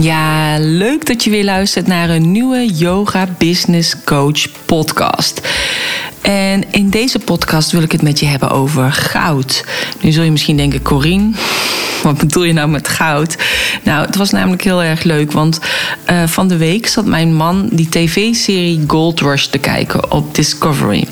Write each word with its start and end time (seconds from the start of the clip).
Ja, 0.00 0.58
leuk 0.58 1.06
dat 1.06 1.24
je 1.24 1.30
weer 1.30 1.44
luistert 1.44 1.86
naar 1.86 2.10
een 2.10 2.30
nieuwe 2.30 2.66
Yoga 2.66 3.28
Business 3.38 3.94
Coach 4.04 4.46
podcast. 4.64 5.40
En 6.20 6.64
in 6.70 6.90
deze 6.90 7.18
podcast 7.18 7.70
wil 7.70 7.82
ik 7.82 7.92
het 7.92 8.02
met 8.02 8.20
je 8.20 8.26
hebben 8.26 8.50
over 8.50 8.92
goud. 8.92 9.64
Nu 10.00 10.12
zul 10.12 10.22
je 10.22 10.30
misschien 10.30 10.56
denken, 10.56 10.82
Corine, 10.82 11.30
wat 12.02 12.18
bedoel 12.18 12.44
je 12.44 12.52
nou 12.52 12.68
met 12.68 12.88
goud? 12.88 13.36
Nou, 13.82 14.06
het 14.06 14.16
was 14.16 14.30
namelijk 14.30 14.62
heel 14.62 14.82
erg 14.82 15.02
leuk, 15.02 15.32
want 15.32 15.60
uh, 16.10 16.26
van 16.26 16.48
de 16.48 16.56
week 16.56 16.86
zat 16.86 17.06
mijn 17.06 17.34
man 17.34 17.68
die 17.72 17.88
tv-serie 17.88 18.84
Gold 18.86 19.20
Rush 19.20 19.44
te 19.44 19.58
kijken 19.58 20.10
op 20.12 20.34
Discovery. 20.34 21.06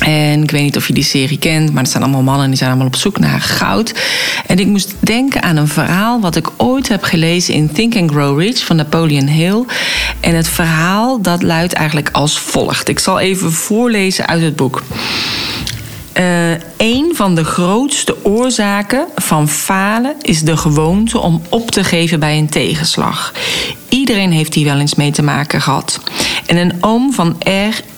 En 0.00 0.42
ik 0.42 0.50
weet 0.50 0.62
niet 0.62 0.76
of 0.76 0.86
je 0.86 0.92
die 0.92 1.04
serie 1.04 1.38
kent, 1.38 1.72
maar 1.72 1.82
het 1.82 1.92
zijn 1.92 2.02
allemaal 2.02 2.22
mannen 2.22 2.48
die 2.48 2.56
zijn 2.56 2.70
allemaal 2.70 2.86
op 2.86 2.96
zoek 2.96 3.18
naar 3.18 3.40
goud. 3.40 3.94
En 4.46 4.58
ik 4.58 4.66
moest 4.66 4.94
denken 5.00 5.42
aan 5.42 5.56
een 5.56 5.68
verhaal 5.68 6.20
wat 6.20 6.36
ik 6.36 6.48
ooit 6.56 6.88
heb 6.88 7.02
gelezen 7.02 7.54
in 7.54 7.72
Think 7.72 7.96
and 7.96 8.10
Grow 8.10 8.40
Rich 8.40 8.64
van 8.64 8.76
Napoleon 8.76 9.26
Hill. 9.26 9.64
En 10.20 10.34
het 10.34 10.48
verhaal 10.48 11.22
dat 11.22 11.42
luidt 11.42 11.72
eigenlijk 11.72 12.08
als 12.12 12.38
volgt. 12.38 12.88
Ik 12.88 12.98
zal 12.98 13.18
even 13.18 13.52
voorlezen 13.52 14.26
uit 14.26 14.42
het 14.42 14.56
boek. 14.56 14.82
Uh, 16.14 16.50
een 16.76 17.12
van 17.14 17.34
de 17.34 17.44
grootste 17.44 18.24
oorzaken 18.24 19.06
van 19.16 19.48
falen 19.48 20.14
is 20.22 20.42
de 20.42 20.56
gewoonte 20.56 21.18
om 21.18 21.42
op 21.48 21.70
te 21.70 21.84
geven 21.84 22.20
bij 22.20 22.38
een 22.38 22.48
tegenslag. 22.48 23.32
Iedereen 23.88 24.32
heeft 24.32 24.54
hier 24.54 24.64
wel 24.64 24.78
eens 24.78 24.94
mee 24.94 25.10
te 25.10 25.22
maken 25.22 25.60
gehad. 25.60 26.00
En 26.46 26.56
een 26.56 26.72
oom 26.80 27.12
van 27.12 27.36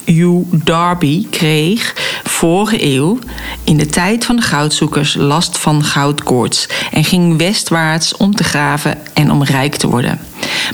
R.U. 0.04 0.44
Darby 0.50 1.26
kreeg 1.30 1.94
vorige 2.24 2.84
eeuw 2.84 3.18
in 3.64 3.76
de 3.76 3.86
tijd 3.86 4.24
van 4.24 4.36
de 4.36 4.42
goudzoekers 4.42 5.14
last 5.14 5.58
van 5.58 5.84
goudkoorts 5.84 6.68
en 6.90 7.04
ging 7.04 7.38
westwaarts 7.38 8.16
om 8.16 8.34
te 8.34 8.44
graven 8.44 8.98
en 9.14 9.30
om 9.30 9.42
rijk 9.42 9.74
te 9.76 9.88
worden. 9.88 10.20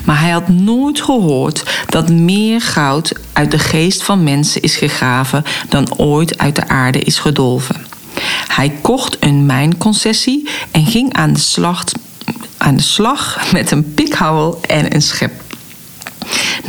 Maar 0.05 0.19
hij 0.19 0.29
had 0.29 0.47
nooit 0.47 1.01
gehoord 1.01 1.63
dat 1.89 2.09
meer 2.09 2.61
goud 2.61 3.13
uit 3.33 3.51
de 3.51 3.59
geest 3.59 4.03
van 4.03 4.23
mensen 4.23 4.61
is 4.61 4.75
gegraven 4.75 5.43
dan 5.69 5.97
ooit 5.97 6.37
uit 6.37 6.55
de 6.55 6.67
aarde 6.67 6.99
is 6.99 7.19
gedolven. 7.19 7.85
Hij 8.47 8.69
kocht 8.81 9.17
een 9.19 9.45
mijnconcessie 9.45 10.49
en 10.71 10.85
ging 10.85 11.13
aan 11.13 11.33
de, 11.33 11.39
slag, 11.39 11.83
aan 12.57 12.75
de 12.75 13.15
met 13.53 13.71
een 13.71 13.93
pikhouwel 13.93 14.59
en 14.67 14.95
een 14.95 15.01
schep. 15.01 15.48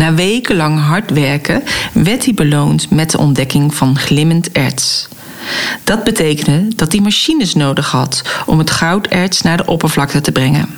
Na 0.01 0.15
wekenlang 0.15 0.79
hard 0.79 1.11
werken 1.11 1.63
werd 1.93 2.25
hij 2.25 2.35
beloond 2.35 2.91
met 2.91 3.11
de 3.11 3.19
ontdekking 3.19 3.75
van 3.75 3.99
glimmend 3.99 4.53
erts. 4.53 5.09
Dat 5.85 6.05
betekende 6.05 6.75
dat 6.77 6.93
hij 6.93 7.01
machines 7.01 7.55
nodig 7.55 7.91
had 7.91 8.23
om 8.47 8.59
het 8.59 8.71
gouderts 8.71 9.43
naar 9.43 9.57
de 9.57 9.67
oppervlakte 9.67 10.21
te 10.21 10.33
brengen. 10.33 10.69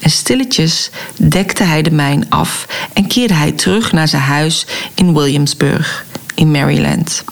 En 0.00 0.10
stilletjes 0.10 0.90
dekte 1.16 1.62
hij 1.62 1.82
de 1.82 1.90
mijn 1.90 2.30
af 2.30 2.66
en 2.92 3.06
keerde 3.06 3.34
hij 3.34 3.52
terug 3.52 3.92
naar 3.92 4.08
zijn 4.08 4.22
huis 4.22 4.66
in 4.94 5.14
Williamsburg, 5.14 6.04
in 6.34 6.50
Maryland. 6.50 7.24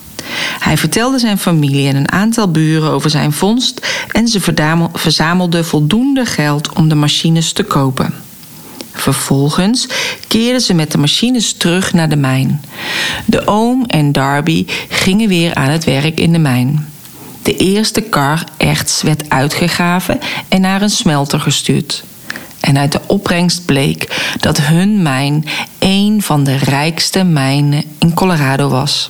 Hij 0.59 0.77
vertelde 0.77 1.19
zijn 1.19 1.39
familie 1.39 1.89
en 1.89 1.97
een 1.97 2.13
aantal 2.13 2.51
buren 2.51 2.91
over 2.91 3.11
zijn 3.11 3.33
vondst 3.33 4.05
en 4.13 4.29
ze 4.29 4.41
verzamelden 4.93 5.65
voldoende 5.65 6.27
geld 6.27 6.73
om 6.73 6.89
de 6.89 6.95
machines 6.95 7.53
te 7.53 7.63
kopen. 7.63 8.26
Vervolgens 9.07 9.89
keerden 10.29 10.61
ze 10.61 10.75
met 10.75 10.93
de 10.93 10.99
machines 10.99 11.53
terug 11.53 11.93
naar 11.93 12.09
de 12.09 12.17
mijn. 12.17 12.61
De 13.25 13.47
oom 13.47 13.85
en 13.87 14.13
Darby 14.13 14.67
gingen 14.89 15.29
weer 15.29 15.55
aan 15.55 15.71
het 15.71 15.85
werk 15.85 16.21
in 16.21 16.33
de 16.33 16.39
mijn. 16.39 16.89
De 17.43 17.57
eerste 17.57 18.01
kar 18.01 18.45
erts 18.57 19.03
werd 19.03 19.29
uitgegraven 19.29 20.19
en 20.49 20.61
naar 20.61 20.83
een 20.83 20.91
smelter 20.91 21.41
gestuurd. 21.41 22.05
En 22.61 22.79
uit 22.79 22.93
de 22.93 23.01
opbrengst 23.07 23.65
bleek 23.65 24.33
dat 24.41 24.61
hun 24.61 25.03
mijn 25.03 25.45
een 25.79 26.23
van 26.23 26.45
de 26.45 26.57
rijkste 26.57 27.25
mijnen 27.25 27.85
in 27.99 28.15
Colorado 28.15 28.69
was. 28.69 29.07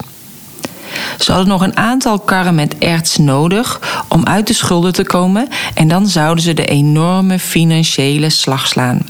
Ze 1.18 1.30
hadden 1.32 1.48
nog 1.48 1.62
een 1.62 1.76
aantal 1.76 2.18
karren 2.18 2.54
met 2.54 2.78
erts 2.78 3.16
nodig 3.16 3.80
om 4.08 4.24
uit 4.24 4.46
de 4.46 4.54
schulden 4.54 4.92
te 4.92 5.04
komen 5.04 5.48
en 5.74 5.88
dan 5.88 6.06
zouden 6.06 6.44
ze 6.44 6.54
de 6.54 6.66
enorme 6.66 7.38
financiële 7.38 8.30
slag 8.30 8.66
slaan. 8.66 9.06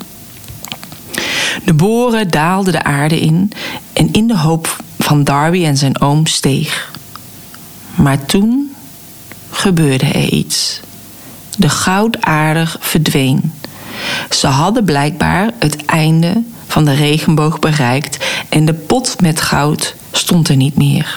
De 1.66 1.74
boren 1.74 2.30
daalden 2.30 2.72
de 2.72 2.82
aarde 2.82 3.20
in 3.20 3.52
en 3.92 4.12
in 4.12 4.26
de 4.26 4.36
hoop 4.38 4.76
van 4.98 5.24
Darby 5.24 5.64
en 5.64 5.76
zijn 5.76 6.00
oom 6.00 6.26
steeg. 6.26 6.92
Maar 7.94 8.24
toen 8.24 8.74
gebeurde 9.50 10.06
er 10.06 10.28
iets. 10.28 10.80
De 11.58 11.68
goudaardig 11.68 12.76
verdween. 12.80 13.52
Ze 14.30 14.46
hadden 14.46 14.84
blijkbaar 14.84 15.50
het 15.58 15.84
einde 15.84 16.42
van 16.66 16.84
de 16.84 16.94
regenboog 16.94 17.58
bereikt 17.58 18.24
en 18.48 18.64
de 18.64 18.74
pot 18.74 19.20
met 19.20 19.40
goud 19.40 19.94
stond 20.12 20.48
er 20.48 20.56
niet 20.56 20.76
meer. 20.76 21.14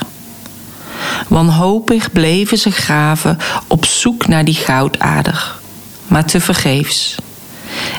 Wanhopig 1.27 2.11
bleven 2.11 2.57
ze 2.57 2.71
graven 2.71 3.37
op 3.67 3.85
zoek 3.85 4.27
naar 4.27 4.45
die 4.45 4.55
goudader, 4.55 5.55
maar 6.07 6.25
tevergeefs. 6.25 7.15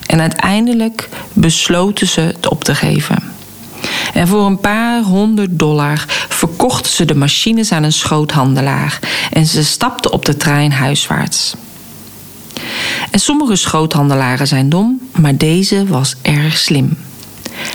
En 0.07 0.21
uiteindelijk 0.21 1.09
besloten 1.33 2.09
ze 2.09 2.21
het 2.21 2.49
op 2.49 2.65
te 2.65 2.75
geven. 2.75 3.23
En 4.15 4.29
voor 4.29 4.47
een 4.47 4.61
paar 4.61 5.03
honderd 5.03 5.59
dollar 5.59 6.05
verkochten 6.29 6.93
ze 6.93 7.05
de 7.05 7.15
machines 7.15 7.73
aan 7.73 7.83
een 7.83 7.93
schoothandelaar 7.93 8.99
en 9.31 9.47
ze 9.47 9.65
stapten 9.65 10.13
op 10.13 10.25
de 10.25 10.37
trein 10.37 10.73
huiswaarts. 10.73 11.55
En 13.11 13.21
sommige 13.21 13.57
schoothandelaren 13.57 14.47
zijn 14.47 14.69
dom, 14.69 15.01
maar 15.17 15.37
deze 15.37 15.87
was 15.87 16.17
erg 16.23 16.59
slim. 16.59 16.99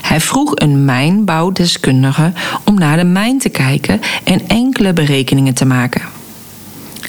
Hij 0.01 0.21
vroeg 0.21 0.51
een 0.55 0.85
mijnbouwdeskundige 0.85 2.31
om 2.63 2.79
naar 2.79 2.97
de 2.97 3.03
mijn 3.03 3.39
te 3.39 3.49
kijken 3.49 4.01
en 4.23 4.47
enkele 4.47 4.93
berekeningen 4.93 5.53
te 5.53 5.65
maken. 5.65 6.14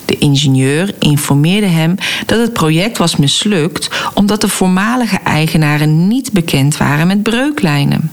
De 0.07 0.19
ingenieur 0.19 0.95
informeerde 0.99 1.67
hem 1.67 1.95
dat 2.27 2.39
het 2.39 2.53
project 2.53 2.99
was 2.99 3.17
mislukt 3.17 3.91
omdat 4.15 4.41
de 4.41 4.49
voormalige 4.49 5.19
eigenaren 5.25 6.09
niet 6.09 6.33
bekend 6.33 6.77
waren 6.77 7.07
met 7.07 7.23
breuklijnen. 7.23 8.11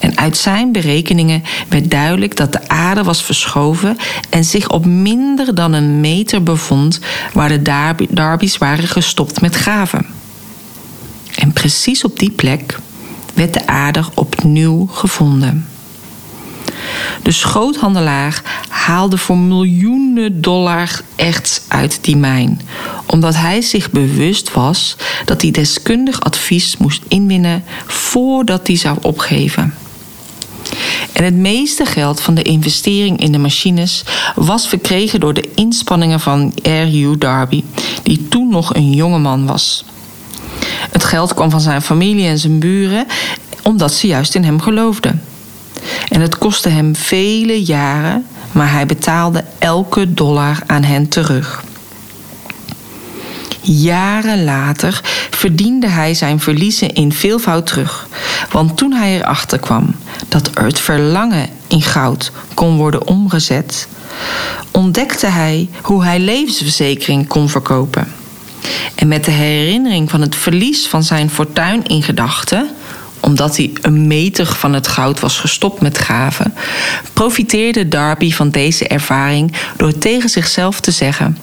En 0.00 0.18
uit 0.18 0.36
zijn 0.36 0.72
berekeningen 0.72 1.42
werd 1.68 1.90
duidelijk 1.90 2.36
dat 2.36 2.52
de 2.52 2.68
aarde 2.68 3.02
was 3.02 3.22
verschoven 3.22 3.96
en 4.30 4.44
zich 4.44 4.70
op 4.70 4.84
minder 4.86 5.54
dan 5.54 5.72
een 5.72 6.00
meter 6.00 6.42
bevond 6.42 7.00
waar 7.32 7.48
de 7.48 7.62
Darby's 8.08 8.58
waren 8.58 8.88
gestopt 8.88 9.40
met 9.40 9.54
graven. 9.54 10.06
En 11.34 11.52
precies 11.52 12.04
op 12.04 12.18
die 12.18 12.30
plek 12.30 12.78
werd 13.34 13.54
de 13.54 13.66
aarde 13.66 14.04
opnieuw 14.14 14.86
gevonden. 14.86 15.66
De 17.22 17.32
schoothandelaar 17.32 18.42
haalde 18.86 19.18
voor 19.18 19.38
miljoenen 19.38 20.40
dollar 20.40 21.00
echt 21.16 21.64
uit 21.68 21.98
die 22.00 22.16
mijn, 22.16 22.60
omdat 23.06 23.34
hij 23.36 23.60
zich 23.60 23.90
bewust 23.90 24.52
was 24.52 24.96
dat 25.24 25.42
hij 25.42 25.50
deskundig 25.50 26.20
advies 26.20 26.76
moest 26.76 27.02
inwinnen 27.08 27.64
voordat 27.86 28.66
hij 28.66 28.76
zou 28.76 28.98
opgeven. 29.02 29.74
En 31.12 31.24
het 31.24 31.34
meeste 31.34 31.84
geld 31.84 32.20
van 32.20 32.34
de 32.34 32.42
investering 32.42 33.20
in 33.20 33.32
de 33.32 33.38
machines 33.38 34.04
was 34.34 34.68
verkregen 34.68 35.20
door 35.20 35.34
de 35.34 35.50
inspanningen 35.54 36.20
van 36.20 36.52
R.U. 36.62 37.18
Darby, 37.18 37.64
die 38.02 38.28
toen 38.28 38.48
nog 38.48 38.74
een 38.74 38.92
jonge 38.92 39.18
man 39.18 39.46
was. 39.46 39.84
Het 40.90 41.04
geld 41.04 41.34
kwam 41.34 41.50
van 41.50 41.60
zijn 41.60 41.82
familie 41.82 42.26
en 42.26 42.38
zijn 42.38 42.58
buren, 42.58 43.06
omdat 43.62 43.92
ze 43.92 44.06
juist 44.06 44.34
in 44.34 44.44
hem 44.44 44.60
geloofden. 44.60 45.22
En 46.08 46.20
het 46.20 46.38
kostte 46.38 46.68
hem 46.68 46.96
vele 46.96 47.62
jaren, 47.62 48.26
maar 48.52 48.72
hij 48.72 48.86
betaalde 48.86 49.44
elke 49.58 50.14
dollar 50.14 50.58
aan 50.66 50.82
hen 50.82 51.08
terug. 51.08 51.64
Jaren 53.60 54.44
later 54.44 55.00
verdiende 55.30 55.88
hij 55.88 56.14
zijn 56.14 56.40
verliezen 56.40 56.94
in 56.94 57.12
veelvoud 57.12 57.66
terug. 57.66 58.08
Want 58.50 58.76
toen 58.76 58.92
hij 58.92 59.16
erachter 59.16 59.58
kwam 59.58 59.94
dat 60.28 60.50
het 60.54 60.80
verlangen 60.80 61.48
in 61.66 61.82
goud 61.82 62.32
kon 62.54 62.76
worden 62.76 63.06
omgezet, 63.06 63.88
ontdekte 64.70 65.26
hij 65.26 65.68
hoe 65.82 66.04
hij 66.04 66.18
levensverzekering 66.18 67.26
kon 67.26 67.48
verkopen. 67.48 68.12
En 68.94 69.08
met 69.08 69.24
de 69.24 69.30
herinnering 69.30 70.10
van 70.10 70.20
het 70.20 70.36
verlies 70.36 70.86
van 70.86 71.02
zijn 71.02 71.30
fortuin 71.30 71.86
in 71.86 72.02
gedachten 72.02 72.70
omdat 73.22 73.56
hij 73.56 73.70
een 73.82 74.06
meter 74.06 74.46
van 74.46 74.72
het 74.72 74.88
goud 74.88 75.20
was 75.20 75.38
gestopt 75.38 75.80
met 75.80 75.96
graven, 75.96 76.54
profiteerde 77.12 77.88
Darby 77.88 78.32
van 78.32 78.50
deze 78.50 78.86
ervaring 78.86 79.52
door 79.76 79.98
tegen 79.98 80.28
zichzelf 80.28 80.80
te 80.80 80.90
zeggen: 80.90 81.38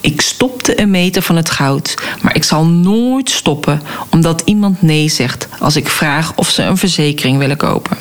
Ik 0.00 0.20
stopte 0.20 0.80
een 0.80 0.90
meter 0.90 1.22
van 1.22 1.36
het 1.36 1.50
goud, 1.50 1.94
maar 2.22 2.34
ik 2.34 2.44
zal 2.44 2.66
nooit 2.66 3.30
stoppen 3.30 3.82
omdat 4.10 4.42
iemand 4.44 4.82
nee 4.82 5.08
zegt 5.08 5.48
als 5.58 5.76
ik 5.76 5.88
vraag 5.88 6.32
of 6.34 6.48
ze 6.48 6.62
een 6.62 6.76
verzekering 6.76 7.38
willen 7.38 7.56
kopen. 7.56 7.96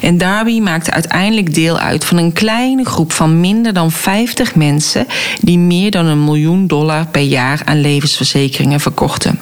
En 0.00 0.18
Darby 0.18 0.60
maakte 0.60 0.90
uiteindelijk 0.90 1.54
deel 1.54 1.78
uit 1.78 2.04
van 2.04 2.16
een 2.16 2.32
kleine 2.32 2.84
groep 2.84 3.12
van 3.12 3.40
minder 3.40 3.72
dan 3.72 3.90
50 3.90 4.54
mensen 4.54 5.06
die 5.40 5.58
meer 5.58 5.90
dan 5.90 6.06
een 6.06 6.24
miljoen 6.24 6.66
dollar 6.66 7.06
per 7.06 7.22
jaar 7.22 7.62
aan 7.64 7.80
levensverzekeringen 7.80 8.80
verkochten. 8.80 9.38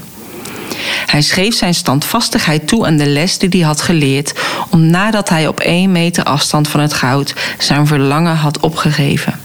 Hij 1.06 1.22
schreef 1.22 1.54
zijn 1.54 1.74
standvastigheid 1.74 2.68
toe 2.68 2.86
aan 2.86 2.96
de 2.96 3.06
les 3.06 3.38
die 3.38 3.48
hij 3.48 3.60
had 3.60 3.80
geleerd, 3.80 4.32
om 4.70 4.86
nadat 4.86 5.28
hij 5.28 5.46
op 5.46 5.60
één 5.60 5.92
meter 5.92 6.24
afstand 6.24 6.68
van 6.68 6.80
het 6.80 6.92
goud 6.92 7.34
zijn 7.58 7.86
verlangen 7.86 8.36
had 8.36 8.60
opgegeven. 8.60 9.40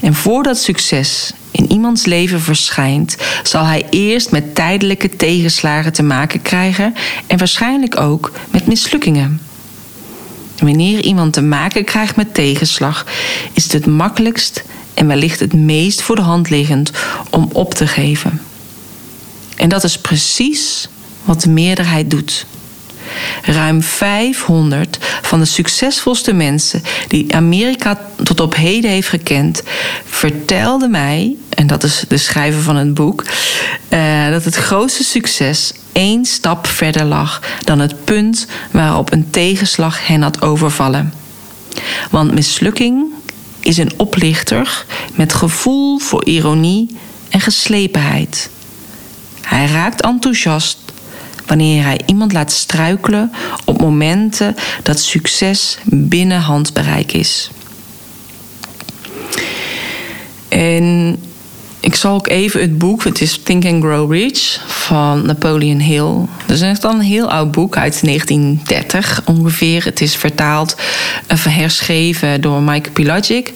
En 0.00 0.14
voordat 0.14 0.58
succes 0.58 1.32
in 1.50 1.72
iemands 1.72 2.04
leven 2.04 2.40
verschijnt, 2.40 3.16
zal 3.42 3.64
hij 3.64 3.86
eerst 3.90 4.30
met 4.30 4.54
tijdelijke 4.54 5.16
tegenslagen 5.16 5.92
te 5.92 6.02
maken 6.02 6.42
krijgen 6.42 6.94
en 7.26 7.38
waarschijnlijk 7.38 8.00
ook 8.00 8.32
met 8.50 8.66
mislukkingen. 8.66 9.40
Wanneer 10.58 11.00
iemand 11.00 11.32
te 11.32 11.42
maken 11.42 11.84
krijgt 11.84 12.16
met 12.16 12.34
tegenslag, 12.34 13.06
is 13.52 13.62
het 13.62 13.72
het 13.72 13.86
makkelijkst 13.86 14.64
en 14.94 15.06
wellicht 15.06 15.40
het 15.40 15.52
meest 15.52 16.02
voor 16.02 16.16
de 16.16 16.22
hand 16.22 16.50
liggend 16.50 16.90
om 17.30 17.48
op 17.52 17.74
te 17.74 17.86
geven. 17.86 18.40
En 19.64 19.70
dat 19.70 19.84
is 19.84 19.98
precies 19.98 20.88
wat 21.22 21.40
de 21.40 21.48
meerderheid 21.48 22.10
doet. 22.10 22.46
Ruim 23.42 23.82
500 23.82 24.98
van 25.22 25.38
de 25.38 25.44
succesvolste 25.44 26.32
mensen 26.32 26.82
die 27.08 27.34
Amerika 27.34 28.00
tot 28.22 28.40
op 28.40 28.54
heden 28.54 28.90
heeft 28.90 29.08
gekend, 29.08 29.62
vertelden 30.04 30.90
mij, 30.90 31.36
en 31.48 31.66
dat 31.66 31.82
is 31.82 32.04
de 32.08 32.16
schrijver 32.16 32.62
van 32.62 32.76
het 32.76 32.94
boek, 32.94 33.24
uh, 33.88 34.30
dat 34.30 34.44
het 34.44 34.54
grootste 34.54 35.04
succes 35.04 35.72
één 35.92 36.24
stap 36.24 36.66
verder 36.66 37.04
lag 37.04 37.42
dan 37.64 37.78
het 37.78 38.04
punt 38.04 38.46
waarop 38.70 39.12
een 39.12 39.30
tegenslag 39.30 40.06
hen 40.06 40.22
had 40.22 40.42
overvallen. 40.42 41.12
Want 42.10 42.34
mislukking 42.34 43.04
is 43.60 43.76
een 43.76 43.92
oplichter 43.96 44.84
met 45.14 45.32
gevoel 45.32 45.98
voor 45.98 46.24
ironie 46.24 46.96
en 47.28 47.40
geslepenheid. 47.40 48.52
Hij 49.44 49.66
raakt 49.66 50.02
enthousiast 50.02 50.78
wanneer 51.46 51.84
hij 51.84 52.00
iemand 52.06 52.32
laat 52.32 52.52
struikelen 52.52 53.32
op 53.64 53.80
momenten 53.80 54.54
dat 54.82 55.00
succes 55.00 55.78
binnen 55.84 56.40
handbereik 56.40 57.12
is. 57.12 57.50
En 60.48 61.18
ik 61.84 61.94
zal 61.94 62.14
ook 62.14 62.28
even 62.28 62.60
het 62.60 62.78
boek, 62.78 63.04
het 63.04 63.20
is 63.20 63.40
Think 63.42 63.64
and 63.64 63.82
Grow 63.82 64.12
Rich 64.12 64.60
van 64.66 65.26
Napoleon 65.26 65.78
Hill. 65.78 66.12
Dat 66.46 66.56
is 66.56 66.60
echt 66.60 66.84
een 66.84 67.00
heel 67.00 67.30
oud 67.30 67.52
boek 67.52 67.76
uit 67.76 68.04
1930 68.04 69.22
ongeveer. 69.24 69.84
Het 69.84 70.00
is 70.00 70.16
vertaald 70.16 70.76
en 71.26 71.36
eh, 71.36 71.56
herschreven 71.56 72.40
door 72.40 72.62
Mike 72.62 72.90
Pilagic. 72.90 73.52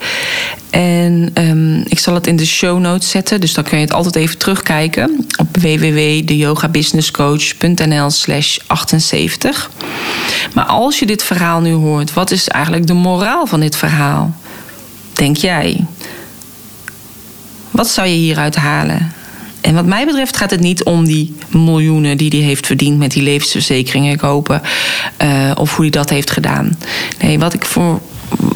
En 0.69 1.31
um, 1.33 1.83
ik 1.87 1.99
zal 1.99 2.13
het 2.13 2.27
in 2.27 2.35
de 2.35 2.45
show 2.45 2.79
notes 2.79 3.09
zetten, 3.09 3.41
dus 3.41 3.53
dan 3.53 3.63
kun 3.63 3.77
je 3.77 3.83
het 3.83 3.93
altijd 3.93 4.15
even 4.15 4.37
terugkijken 4.37 5.25
op 5.37 5.57
www.deyogabusinesscoach.nl 5.57 8.09
slash 8.09 8.57
78. 8.67 9.69
Maar 10.53 10.65
als 10.65 10.99
je 10.99 11.05
dit 11.05 11.23
verhaal 11.23 11.61
nu 11.61 11.71
hoort, 11.71 12.13
wat 12.13 12.31
is 12.31 12.47
eigenlijk 12.47 12.87
de 12.87 12.93
moraal 12.93 13.47
van 13.47 13.59
dit 13.59 13.75
verhaal? 13.75 14.35
Denk 15.13 15.37
jij? 15.37 15.85
Wat 17.71 17.89
zou 17.89 18.07
je 18.07 18.15
hieruit 18.15 18.55
halen? 18.55 19.11
En 19.61 19.73
wat 19.73 19.85
mij 19.85 20.05
betreft 20.05 20.37
gaat 20.37 20.51
het 20.51 20.59
niet 20.59 20.83
om 20.83 21.05
die 21.05 21.35
miljoenen 21.49 22.17
die 22.17 22.29
hij 22.29 22.39
heeft 22.39 22.65
verdiend 22.65 22.97
met 22.97 23.11
die 23.11 23.23
levensverzekeringen 23.23 24.17
kopen. 24.17 24.61
Uh, 25.21 25.51
of 25.55 25.75
hoe 25.75 25.81
hij 25.81 25.91
dat 25.91 26.09
heeft 26.09 26.31
gedaan. 26.31 26.77
Nee, 27.21 27.39
wat, 27.39 27.53
ik 27.53 27.65
voor, 27.65 27.99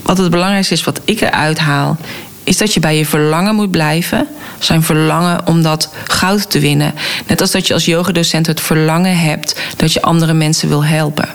wat 0.04 0.18
het 0.18 0.32
belangrijkste 0.32 0.74
is, 0.74 0.84
wat 0.84 1.02
ik 1.06 1.22
eruit 1.22 1.60
haal, 1.60 1.98
is 2.44 2.58
dat 2.58 2.74
je 2.74 2.80
bij 2.80 2.98
je 2.98 3.06
verlangen 3.06 3.56
moet 3.56 3.72
blijven. 3.72 4.28
Zijn 4.60 4.84
verlangen 4.84 5.48
om 5.48 5.62
dat 5.62 5.94
goud 6.08 6.50
te 6.50 6.60
winnen. 6.60 6.94
Net 7.28 7.42
als 7.42 7.52
dat 7.52 7.68
je 7.68 7.74
als 7.74 7.86
yogadocent 7.86 8.48
het 8.48 8.62
verlangen 8.62 9.18
hebt 9.18 9.60
dat 9.78 9.94
je 9.94 10.02
andere 10.02 10.34
mensen 10.34 10.70
wil 10.70 10.86
helpen. 10.86 11.30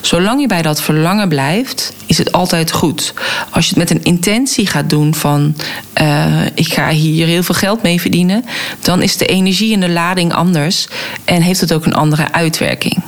Zolang 0.00 0.40
je 0.40 0.46
bij 0.46 0.62
dat 0.62 0.82
verlangen 0.82 1.28
blijft, 1.28 1.92
is 2.06 2.18
het 2.18 2.32
altijd 2.32 2.72
goed. 2.72 3.14
Als 3.50 3.64
je 3.68 3.70
het 3.70 3.78
met 3.78 3.90
een 3.90 4.04
intentie 4.04 4.66
gaat 4.66 4.90
doen 4.90 5.14
van 5.14 5.56
uh, 6.00 6.46
ik 6.54 6.72
ga 6.72 6.88
hier 6.88 7.26
heel 7.26 7.42
veel 7.42 7.54
geld 7.54 7.82
mee 7.82 8.00
verdienen, 8.00 8.44
dan 8.80 9.02
is 9.02 9.16
de 9.16 9.26
energie 9.26 9.74
en 9.74 9.80
de 9.80 9.90
lading 9.90 10.32
anders 10.32 10.88
en 11.24 11.42
heeft 11.42 11.60
het 11.60 11.72
ook 11.72 11.86
een 11.86 11.94
andere 11.94 12.32
uitwerking. 12.32 13.02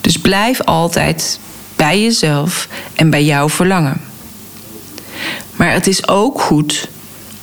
Dus 0.00 0.18
blijf 0.18 0.60
altijd 0.60 1.38
bij 1.76 2.02
jezelf 2.02 2.68
en 2.94 3.10
bij 3.10 3.24
jouw 3.24 3.48
verlangen. 3.48 4.00
Maar 5.56 5.72
het 5.72 5.86
is 5.86 6.08
ook 6.08 6.40
goed 6.40 6.88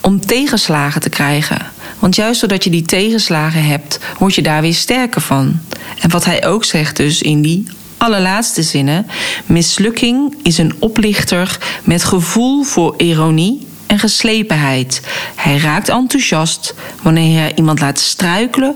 om 0.02 0.26
tegenslagen 0.26 1.02
te 1.02 1.10
krijgen. 1.10 1.66
Want 2.00 2.16
juist 2.16 2.40
doordat 2.40 2.64
je 2.64 2.70
die 2.70 2.82
tegenslagen 2.82 3.64
hebt, 3.64 4.00
word 4.18 4.36
je 4.36 4.42
daar 4.42 4.62
weer 4.62 4.74
sterker 4.74 5.22
van. 5.22 5.60
En 6.00 6.10
wat 6.10 6.26
hij 6.26 6.46
ook 6.46 6.64
zegt 6.64 6.96
dus 6.96 7.22
in 7.22 7.42
die 7.42 7.68
allerlaatste 8.02 8.64
zinnen. 8.64 9.08
Mislukking 9.46 10.36
is 10.44 10.58
een 10.58 10.74
oplichter 10.80 11.58
met 11.84 12.04
gevoel 12.04 12.64
voor 12.64 12.94
ironie 12.98 13.68
en 13.86 14.00
geslepenheid. 14.00 15.02
Hij 15.36 15.58
raakt 15.58 15.90
enthousiast 15.90 16.74
wanneer 17.02 17.40
hij 17.40 17.56
iemand 17.56 17.80
laat 17.80 18.00
struikelen 18.00 18.76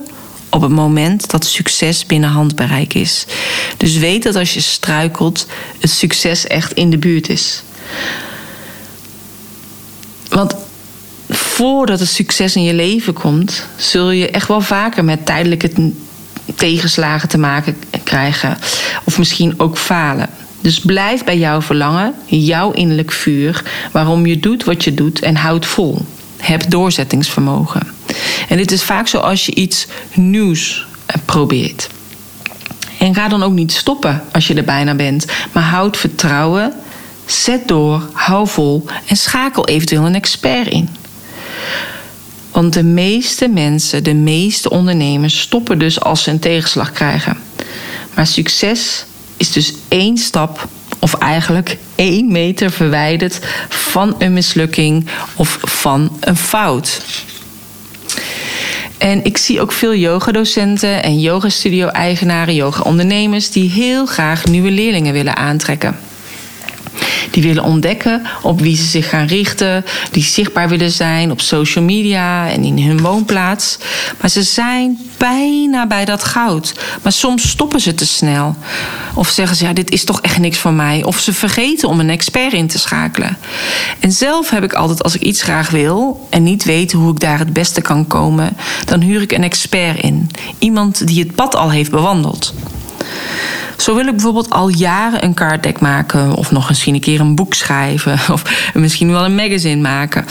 op 0.50 0.62
het 0.62 0.72
moment 0.72 1.30
dat 1.30 1.45
succes 1.45 2.06
binnen 2.06 2.30
handbereik 2.30 2.94
is. 2.94 3.25
Dus 3.77 3.98
weet 3.98 4.24
dat 4.24 4.36
als 4.36 4.54
je 4.54 4.62
struikelt, 4.62 5.48
het 5.80 5.89
succes 5.89 6.48
echt 6.48 6.74
in 6.74 6.89
de 6.89 6.98
buurt 6.98 7.30
is. 7.30 7.63
Want 10.30 10.56
voordat 11.30 12.00
het 12.00 12.10
succes 12.10 12.56
in 12.56 12.63
je 12.63 12.74
leven 12.74 13.13
komt, 13.13 13.68
zul 13.77 14.12
je 14.12 14.30
echt 14.30 14.48
wel 14.48 14.62
vaker 14.62 15.06
met 15.06 15.25
tijdelijke 15.25 15.92
tegenslagen 16.56 17.30
te 17.30 17.38
maken 17.38 17.77
krijgen. 18.03 18.57
Of 19.03 19.18
misschien 19.18 19.53
ook 19.57 19.77
falen. 19.77 20.30
Dus 20.62 20.80
blijf 20.80 21.24
bij 21.24 21.38
jouw 21.38 21.62
verlangen, 21.62 22.13
jouw 22.25 22.71
innerlijk 22.71 23.12
vuur, 23.12 23.63
waarom 23.92 24.25
je 24.25 24.39
doet 24.39 24.63
wat 24.63 24.83
je 24.83 24.94
doet 24.94 25.19
en 25.19 25.36
houd 25.36 25.65
vol. 25.65 26.06
Heb 26.38 26.69
doorzettingsvermogen. 26.69 27.88
En 28.50 28.58
dit 28.58 28.72
is 28.72 28.84
vaak 28.84 29.08
zo 29.08 29.17
als 29.17 29.46
je 29.46 29.55
iets 29.55 29.88
nieuws 30.13 30.86
eh, 31.05 31.15
probeert. 31.25 31.89
En 33.00 33.15
ga 33.15 33.27
dan 33.27 33.43
ook 33.43 33.53
niet 33.53 33.72
stoppen 33.72 34.24
als 34.31 34.48
je 34.48 34.53
er 34.53 34.63
bijna 34.63 34.96
bent, 34.96 35.25
maar 35.51 35.63
houd 35.63 35.98
vertrouwen, 35.98 36.74
zet 37.25 37.67
door, 37.67 38.10
hou 38.13 38.48
vol 38.48 38.86
en 39.08 39.15
schakel 39.17 39.67
eventueel 39.67 40.05
een 40.05 40.15
expert 40.15 40.67
in. 40.67 40.89
Want 42.55 42.74
de 42.74 42.83
meeste 42.83 43.47
mensen, 43.47 44.03
de 44.03 44.13
meeste 44.13 44.69
ondernemers 44.69 45.39
stoppen 45.39 45.79
dus 45.79 46.00
als 46.00 46.24
ze 46.24 46.29
een 46.29 46.39
tegenslag 46.39 46.91
krijgen. 46.91 47.38
Maar 48.13 48.27
succes 48.27 49.05
is 49.38 49.51
dus 49.51 49.74
één 49.88 50.17
stap 50.17 50.67
of 51.00 51.13
eigenlijk 51.13 51.77
één 51.95 52.31
meter 52.31 52.71
verwijderd 52.71 53.39
van 53.69 54.15
een 54.17 54.33
mislukking 54.33 55.07
of 55.35 55.57
van 55.62 56.17
een 56.19 56.38
fout. 56.38 57.01
En 58.97 59.24
ik 59.25 59.38
zie 59.38 59.62
ook 59.62 59.71
veel 59.71 59.95
yogadocenten 59.95 61.03
en 61.03 61.19
yogastudio-eigenaren, 61.19 62.55
yoga-ondernemers 62.55 63.51
die 63.51 63.69
heel 63.69 64.05
graag 64.05 64.45
nieuwe 64.45 64.71
leerlingen 64.71 65.13
willen 65.13 65.35
aantrekken. 65.35 66.00
Die 67.36 67.44
willen 67.44 67.63
ontdekken 67.63 68.22
op 68.42 68.62
wie 68.62 68.75
ze 68.75 68.84
zich 68.84 69.10
gaan 69.10 69.27
richten. 69.27 69.86
Die 70.12 70.24
zichtbaar 70.24 70.70
willen 70.70 70.92
zijn 70.92 71.32
op 71.32 71.42
social 71.42 71.84
media 71.84 72.50
en 72.50 72.63
in 72.63 72.80
hun 72.80 73.01
woonplaats. 73.01 73.77
Maar 74.22 74.30
ze 74.30 74.44
zijn 74.44 74.98
bijna 75.18 75.88
bij 75.88 76.06
dat 76.06 76.24
goud. 76.24 76.74
Maar 77.01 77.12
soms 77.12 77.50
stoppen 77.50 77.80
ze 77.80 77.96
te 77.96 78.06
snel. 78.06 78.56
Of 79.13 79.30
zeggen 79.30 79.58
ze, 79.58 79.65
ja, 79.65 79.74
dit 79.74 79.92
is 79.92 80.04
toch 80.04 80.22
echt 80.22 80.38
niks 80.38 80.58
voor 80.58 80.74
mij. 80.74 81.04
Of 81.04 81.20
ze 81.20 81.34
vergeten 81.34 81.89
om 81.89 82.00
een 82.00 82.10
expert 82.10 82.54
in 82.54 82.68
te 82.68 82.80
schakelen. 82.80 83.38
En 84.00 84.12
zelf 84.12 84.50
heb 84.50 84.63
ik 84.63 84.74
altijd, 84.74 85.04
als 85.04 85.15
ik 85.15 85.22
iets 85.22 85.42
graag 85.42 85.70
wil 85.70 86.27
en 86.30 86.44
niet 86.44 86.63
weet 86.63 86.92
hoe 86.92 87.12
ik 87.12 87.20
daar 87.20 87.39
het 87.39 87.54
beste 87.54 87.82
kan 87.82 88.08
komen, 88.08 88.58
dan 88.86 89.01
huur 89.01 89.22
ik 89.22 89.32
een 89.32 89.44
expert 89.44 90.00
in. 90.00 90.32
Iemand 90.60 91.08
die 91.08 91.20
het 91.20 91.36
pad 91.36 91.56
al 91.56 91.72
heeft 91.72 91.92
bewandeld. 91.92 92.54
Zo 93.77 93.96
wil 93.96 94.05
ik 94.05 94.12
bijvoorbeeld 94.12 94.50
al 94.50 94.70
jaren 94.70 95.24
een 95.24 95.34
kaartdek 95.34 95.79
maken. 95.79 96.34
Of 96.34 96.51
nog 96.51 96.67
misschien 96.67 96.94
een 96.94 97.00
keer 97.00 97.20
een 97.20 97.36
boek 97.36 97.53
schrijven. 97.53 98.20
Of 98.34 98.72
misschien 98.74 99.12
wel 99.12 99.25
een 99.25 99.36
magazine 99.36 99.82
maken. 99.82 100.25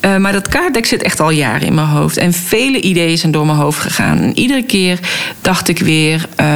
Uh, 0.00 0.16
maar 0.16 0.32
dat 0.32 0.48
kaartdek 0.48 0.86
zit 0.86 1.02
echt 1.02 1.20
al 1.20 1.30
jaren 1.30 1.66
in 1.66 1.74
mijn 1.74 1.86
hoofd. 1.86 2.16
En 2.16 2.32
vele 2.32 2.80
ideeën 2.80 3.18
zijn 3.18 3.32
door 3.32 3.46
mijn 3.46 3.58
hoofd 3.58 3.78
gegaan. 3.78 4.18
En 4.18 4.38
iedere 4.38 4.62
keer 4.62 4.98
dacht 5.40 5.68
ik 5.68 5.78
weer... 5.78 6.28
Uh, 6.40 6.46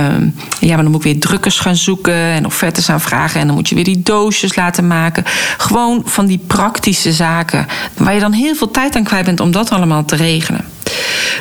ja, 0.61 0.75
maar 0.75 0.83
dan 0.83 0.91
moet 0.91 1.05
ik 1.05 1.12
weer 1.12 1.21
drukkers 1.21 1.59
gaan 1.59 1.76
zoeken... 1.76 2.14
en 2.14 2.47
offertes 2.47 2.91
aanvragen. 2.91 3.41
En 3.41 3.47
dan 3.47 3.57
moet 3.57 3.69
je 3.69 3.75
weer 3.75 3.85
die 3.85 4.03
doosjes 4.03 4.57
laten 4.57 4.87
maken. 4.87 5.25
Gewoon 5.57 6.03
van 6.05 6.26
die 6.26 6.41
praktische 6.47 7.12
zaken... 7.12 7.67
waar 7.97 8.14
je 8.14 8.21
dan 8.21 8.33
heel 8.33 8.55
veel 8.55 8.71
tijd 8.71 8.97
aan 8.97 9.05
kwijt 9.05 9.25
bent 9.25 9.41
om 9.41 9.50
dat 9.50 9.71
allemaal 9.71 10.05
te 10.05 10.17
regelen. 10.17 10.74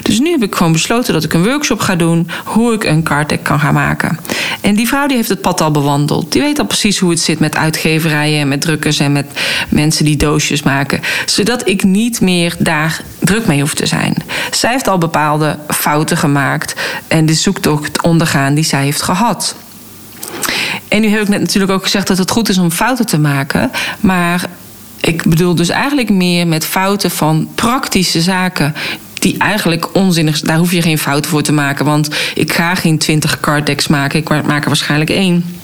Dus 0.02 0.20
nu 0.20 0.32
heb 0.32 0.44
ik 0.44 0.56
gewoon 0.56 0.72
besloten 0.72 1.14
dat 1.14 1.24
ik 1.24 1.34
een 1.34 1.44
workshop 1.44 1.80
ga 1.80 1.96
doen 1.96 2.30
hoe 2.44 2.74
ik 2.74 2.84
een 2.84 3.04
card 3.04 3.42
kan 3.42 3.60
gaan 3.60 3.74
maken. 3.74 4.20
En 4.62 4.76
die 4.76 4.88
vrouw 4.88 5.08
die 5.08 5.16
heeft 5.16 5.30
het 5.30 5.42
pad 5.42 5.62
al 5.62 5.72
bewandeld. 5.72 6.32
Die 6.32 6.42
weet 6.42 6.60
al 6.60 6.66
precies 6.66 7.00
hoe 7.00 7.10
het 7.10 7.20
zit 7.20 7.40
met 7.40 7.56
uitgeverijen 7.56 8.40
en 8.40 8.48
met 8.48 8.62
drukkers 8.62 9.00
en 9.00 9.12
met 9.12 9.26
mensen 9.70 10.06
die 10.06 10.18
doosjes 10.18 10.64
maken. 10.64 11.02
Zodat 11.26 11.68
ik 11.68 11.84
niet 11.84 12.22
meer 12.22 12.56
daar 12.60 13.02
druk 13.20 13.48
mee 13.48 13.62
hoef 13.62 13.74
te 13.74 13.86
zijn. 13.86 14.16
Zij 14.52 14.72
heeft 14.72 14.88
al 14.88 14.98
bepaalde 14.98 15.60
fouten 15.68 16.18
gemaakt 16.18 16.76
en 17.08 17.26
de 17.26 17.34
zoektocht 17.34 18.02
ondergaan 18.02 18.54
die 18.54 18.64
zij 18.64 18.84
heeft 18.84 19.02
gehad. 19.02 19.56
En 20.88 21.02
nu 21.02 21.08
heb 21.08 21.22
ik 21.22 21.28
net 21.28 21.40
natuurlijk 21.40 21.72
ook 21.72 21.84
gezegd 21.84 22.08
dat 22.08 22.18
het 22.18 22.32
goed 22.32 22.50
is 22.50 22.58
om 22.58 22.72
fouten 22.72 23.06
te 23.06 23.20
maken. 23.20 23.72
Maar 24.00 24.46
ik 25.00 25.24
bedoel 25.24 25.56
dus 25.56 25.70
eigenlijk 25.70 26.10
meer 26.10 26.48
met 26.48 26.66
fouten 26.66 27.12
van 27.12 27.48
praktische 27.56 28.22
zaken 28.22 28.76
die 29.24 29.38
eigenlijk 29.38 29.96
onzinnig 29.96 30.40
Daar 30.40 30.58
hoef 30.58 30.72
je 30.72 30.82
geen 30.82 30.98
fouten 30.98 31.32
voor 31.32 31.42
te 31.42 31.52
maken. 31.52 31.86
Want 31.86 32.10
ik 32.34 32.54
ga 32.54 32.76
geen 32.76 32.98
20 32.98 33.40
card 33.40 33.66
decks 33.66 33.88
maken. 33.88 34.20
Ik 34.20 34.30
maak 34.30 34.62
er 34.62 34.68
waarschijnlijk 34.68 35.10
één. 35.10 35.58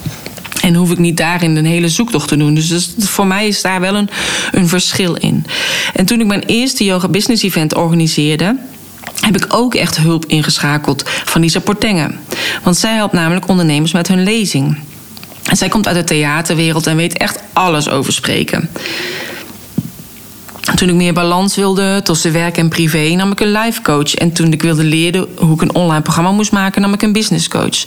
En 0.61 0.73
hoef 0.73 0.91
ik 0.91 0.97
niet 0.97 1.17
daarin 1.17 1.55
een 1.55 1.65
hele 1.65 1.89
zoektocht 1.89 2.27
te 2.27 2.37
doen. 2.37 2.53
Dus, 2.53 2.89
voor 2.97 3.27
mij 3.27 3.47
is 3.47 3.61
daar 3.61 3.79
wel 3.79 3.95
een, 3.95 4.09
een 4.51 4.67
verschil 4.67 5.15
in. 5.15 5.45
En 5.93 6.05
toen 6.05 6.19
ik 6.19 6.27
mijn 6.27 6.43
eerste 6.45 6.83
yoga 6.83 7.07
business 7.07 7.43
event 7.43 7.75
organiseerde 7.75 8.55
heb 9.19 9.35
ik 9.35 9.45
ook 9.49 9.75
echt 9.75 9.97
hulp 9.97 10.25
ingeschakeld 10.25 11.03
van 11.05 11.41
Lisa 11.41 11.59
Portengen. 11.59 12.19
Want 12.63 12.77
zij 12.77 12.95
helpt 12.95 13.13
namelijk 13.13 13.47
ondernemers 13.47 13.91
met 13.91 14.07
hun 14.07 14.23
lezing. 14.23 14.77
En 15.43 15.57
zij 15.57 15.69
komt 15.69 15.87
uit 15.87 15.95
de 15.95 16.03
theaterwereld 16.03 16.87
en 16.87 16.95
weet 16.95 17.17
echt 17.17 17.39
alles 17.53 17.89
over 17.89 18.13
spreken. 18.13 18.69
Toen 20.75 20.89
ik 20.89 20.95
meer 20.95 21.13
balans 21.13 21.55
wilde 21.55 22.01
tussen 22.03 22.31
werk 22.31 22.57
en 22.57 22.69
privé, 22.69 23.15
nam 23.15 23.31
ik 23.31 23.39
een 23.39 23.51
life 23.51 23.81
coach. 23.81 24.13
En 24.13 24.31
toen 24.31 24.51
ik 24.51 24.61
wilde 24.61 24.83
leren 24.83 25.27
hoe 25.37 25.53
ik 25.53 25.61
een 25.61 25.75
online 25.75 26.01
programma 26.01 26.31
moest 26.31 26.51
maken, 26.51 26.81
nam 26.81 26.93
ik 26.93 27.01
een 27.01 27.11
business 27.11 27.47
coach. 27.47 27.85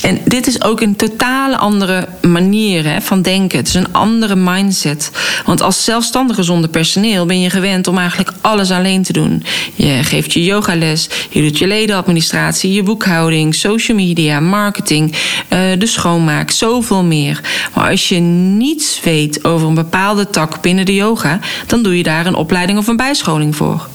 En 0.00 0.20
dit 0.24 0.46
is 0.46 0.62
ook 0.62 0.80
een 0.80 0.96
totale 0.96 1.56
andere 1.56 2.08
manier 2.22 2.84
hè, 2.84 3.00
van 3.00 3.22
denken. 3.22 3.58
Het 3.58 3.68
is 3.68 3.74
een 3.74 3.92
andere 3.92 4.36
mindset. 4.36 5.10
Want 5.44 5.60
als 5.60 5.84
zelfstandige 5.84 6.42
zonder 6.42 6.70
personeel 6.70 7.26
ben 7.26 7.40
je 7.40 7.50
gewend 7.50 7.86
om 7.86 7.98
eigenlijk 7.98 8.32
alles 8.40 8.70
alleen 8.70 9.02
te 9.02 9.12
doen. 9.12 9.42
Je 9.74 9.98
geeft 10.02 10.32
je 10.32 10.44
yogales, 10.44 11.08
je 11.30 11.42
doet 11.42 11.58
je 11.58 11.66
ledenadministratie, 11.66 12.72
je 12.72 12.82
boekhouding, 12.82 13.54
social 13.54 13.96
media, 13.96 14.40
marketing, 14.40 15.14
eh, 15.48 15.58
de 15.78 15.86
schoonmaak, 15.86 16.50
zoveel 16.50 17.04
meer. 17.04 17.40
Maar 17.74 17.90
als 17.90 18.08
je 18.08 18.18
niets 18.18 19.00
weet 19.04 19.44
over 19.44 19.68
een 19.68 19.74
bepaalde 19.74 20.30
tak 20.30 20.60
binnen 20.60 20.84
de 20.86 20.94
yoga, 20.94 21.40
dan 21.66 21.82
doe 21.82 21.95
je 21.95 21.95
daar 22.02 22.26
een 22.26 22.34
opleiding 22.34 22.78
of 22.78 22.86
een 22.86 22.96
bijscholing 22.96 23.56
voor. 23.56 23.88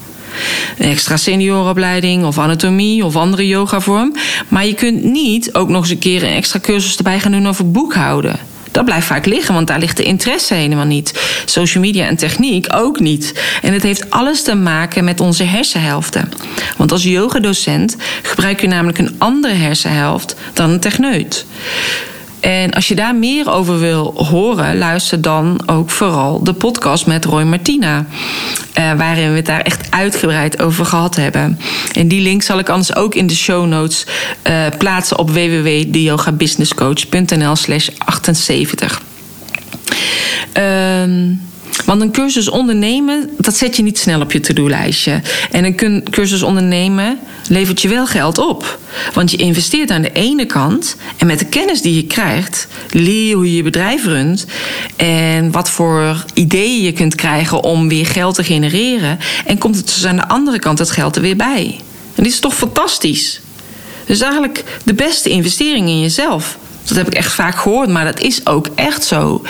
Een 0.77 0.89
extra 0.89 1.17
senioropleiding 1.17 2.25
of 2.25 2.37
anatomie 2.37 3.05
of 3.05 3.15
andere 3.15 3.47
yogavorm. 3.47 4.15
Maar 4.47 4.65
je 4.65 4.73
kunt 4.73 5.03
niet 5.03 5.53
ook 5.53 5.69
nog 5.69 5.81
eens 5.81 5.91
een 5.91 5.99
keer 5.99 6.23
een 6.23 6.33
extra 6.33 6.59
cursus 6.59 6.97
erbij 6.97 7.19
gaan 7.19 7.31
doen 7.31 7.47
over 7.47 7.71
boekhouden. 7.71 8.39
Dat 8.71 8.85
blijft 8.85 9.07
vaak 9.07 9.25
liggen, 9.25 9.53
want 9.53 9.67
daar 9.67 9.79
ligt 9.79 9.97
de 9.97 10.03
interesse 10.03 10.53
helemaal 10.53 10.85
niet. 10.85 11.19
Social 11.45 11.83
media 11.83 12.07
en 12.07 12.15
techniek 12.15 12.67
ook 12.73 12.99
niet. 12.99 13.41
En 13.61 13.73
het 13.73 13.83
heeft 13.83 14.09
alles 14.09 14.43
te 14.43 14.55
maken 14.55 15.03
met 15.03 15.19
onze 15.19 15.43
hersenhelften. 15.43 16.31
Want 16.77 16.91
als 16.91 17.03
yogadocent 17.03 17.95
gebruik 18.21 18.61
je 18.61 18.67
namelijk 18.67 18.97
een 18.97 19.15
andere 19.17 19.53
hersenhelft 19.53 20.35
dan 20.53 20.69
een 20.69 20.79
techneut. 20.79 21.45
En 22.41 22.71
als 22.71 22.87
je 22.87 22.95
daar 22.95 23.15
meer 23.15 23.51
over 23.51 23.79
wil 23.79 24.25
horen, 24.29 24.77
luister 24.77 25.21
dan 25.21 25.61
ook 25.65 25.89
vooral 25.89 26.43
de 26.43 26.53
podcast 26.53 27.05
met 27.05 27.25
Roy 27.25 27.43
Martina. 27.43 28.05
Uh, 28.79 28.93
waarin 28.93 29.29
we 29.29 29.35
het 29.35 29.45
daar 29.45 29.61
echt 29.61 29.91
uitgebreid 29.91 30.61
over 30.61 30.85
gehad 30.85 31.15
hebben. 31.15 31.59
En 31.93 32.07
die 32.07 32.21
link 32.21 32.41
zal 32.41 32.59
ik 32.59 32.69
anders 32.69 32.95
ook 32.95 33.15
in 33.15 33.27
de 33.27 33.35
show 33.35 33.65
notes 33.65 34.05
uh, 34.49 34.65
plaatsen 34.77 35.17
op 35.17 35.29
www.deyogabusinesscoach.nl 35.29 37.55
slash 37.55 37.89
78. 37.97 39.01
Um, 40.53 41.41
want 41.91 42.03
een 42.03 42.11
cursus 42.11 42.49
ondernemen, 42.49 43.29
dat 43.37 43.55
zet 43.55 43.75
je 43.75 43.83
niet 43.83 43.97
snel 43.97 44.21
op 44.21 44.31
je 44.31 44.39
to-do-lijstje. 44.39 45.21
En 45.51 45.63
een 45.63 46.03
cursus 46.09 46.41
ondernemen 46.43 47.19
levert 47.47 47.81
je 47.81 47.87
wel 47.89 48.07
geld 48.07 48.37
op. 48.37 48.79
Want 49.13 49.31
je 49.31 49.37
investeert 49.37 49.91
aan 49.91 50.01
de 50.01 50.11
ene 50.11 50.45
kant 50.45 50.95
en 51.17 51.27
met 51.27 51.39
de 51.39 51.45
kennis 51.45 51.81
die 51.81 51.95
je 51.95 52.05
krijgt, 52.05 52.67
leer 52.89 53.27
je 53.27 53.35
hoe 53.35 53.49
je 53.49 53.55
je 53.55 53.63
bedrijf 53.63 54.05
runt 54.05 54.45
en 54.95 55.51
wat 55.51 55.69
voor 55.69 56.25
ideeën 56.33 56.83
je 56.83 56.91
kunt 56.91 57.15
krijgen 57.15 57.63
om 57.63 57.87
weer 57.87 58.05
geld 58.05 58.35
te 58.35 58.43
genereren. 58.43 59.19
En 59.45 59.57
komt 59.57 59.75
het 59.75 59.85
dus 59.85 60.05
aan 60.05 60.15
de 60.15 60.27
andere 60.27 60.59
kant 60.59 60.79
het 60.79 60.91
geld 60.91 61.15
er 61.15 61.21
weer 61.21 61.35
bij. 61.35 61.79
En 62.15 62.23
dit 62.23 62.31
is 62.31 62.39
toch 62.39 62.55
fantastisch? 62.55 63.41
Dus 64.05 64.21
eigenlijk 64.21 64.63
de 64.83 64.93
beste 64.93 65.29
investering 65.29 65.87
in 65.87 66.01
jezelf. 66.01 66.57
Dat 66.83 66.97
heb 66.97 67.07
ik 67.07 67.13
echt 67.13 67.33
vaak 67.33 67.55
gehoord, 67.55 67.89
maar 67.89 68.05
dat 68.05 68.19
is 68.19 68.45
ook 68.45 68.67
echt 68.75 69.03
zo. 69.03 69.41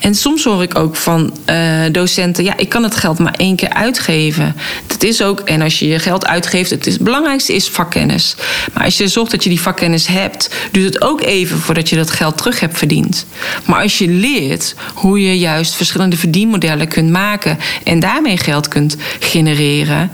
En 0.00 0.14
soms 0.14 0.44
hoor 0.44 0.62
ik 0.62 0.78
ook 0.78 0.96
van 0.96 1.36
uh, 1.50 1.80
docenten: 1.92 2.44
ja, 2.44 2.56
ik 2.56 2.68
kan 2.68 2.82
het 2.82 2.96
geld 2.96 3.18
maar 3.18 3.34
één 3.36 3.56
keer 3.56 3.72
uitgeven. 3.72 4.56
Dat 4.86 5.02
is 5.02 5.22
ook, 5.22 5.40
en 5.40 5.62
als 5.62 5.78
je 5.78 5.88
je 5.88 5.98
geld 5.98 6.26
uitgeeft, 6.26 6.70
het, 6.70 6.86
is, 6.86 6.92
het 6.92 7.02
belangrijkste 7.02 7.54
is 7.54 7.68
vakkennis. 7.68 8.34
Maar 8.72 8.84
als 8.84 8.96
je 8.96 9.08
zorgt 9.08 9.30
dat 9.30 9.42
je 9.42 9.48
die 9.48 9.60
vakkennis 9.60 10.06
hebt, 10.06 10.54
duurt 10.70 10.94
het 10.94 11.02
ook 11.02 11.22
even 11.22 11.58
voordat 11.58 11.88
je 11.88 11.96
dat 11.96 12.10
geld 12.10 12.36
terug 12.36 12.60
hebt 12.60 12.78
verdiend. 12.78 13.26
Maar 13.64 13.82
als 13.82 13.98
je 13.98 14.08
leert 14.08 14.74
hoe 14.94 15.20
je 15.20 15.38
juist 15.38 15.74
verschillende 15.74 16.16
verdienmodellen 16.16 16.88
kunt 16.88 17.10
maken 17.10 17.58
en 17.84 18.00
daarmee 18.00 18.36
geld 18.36 18.68
kunt 18.68 18.96
genereren 19.18 20.10